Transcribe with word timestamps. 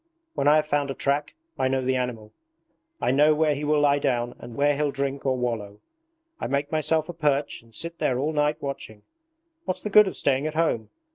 When 0.33 0.47
I 0.47 0.55
have 0.55 0.65
found 0.65 0.89
a 0.89 0.95
track 0.95 1.35
I 1.59 1.67
know 1.67 1.79
the 1.81 1.95
animal. 1.95 2.33
I 2.99 3.11
know 3.11 3.35
where 3.35 3.53
he 3.53 3.63
will 3.63 3.79
lie 3.79 3.99
down 3.99 4.33
and 4.39 4.55
where 4.55 4.75
he'll 4.75 4.89
drink 4.89 5.27
or 5.27 5.37
wallow. 5.37 5.79
I 6.39 6.47
make 6.47 6.71
myself 6.71 7.07
a 7.07 7.13
perch 7.13 7.61
and 7.61 7.71
sit 7.71 7.99
there 7.99 8.17
all 8.17 8.33
night 8.33 8.59
watching. 8.63 9.03
What's 9.65 9.83
the 9.83 9.91
good 9.91 10.07
of 10.07 10.17
staying 10.17 10.47
at 10.47 10.55
home? 10.55 10.89